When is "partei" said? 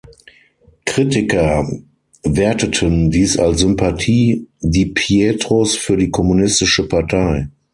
6.87-7.49